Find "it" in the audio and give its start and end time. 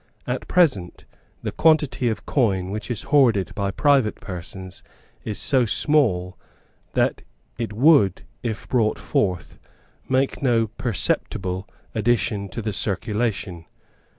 7.59-7.71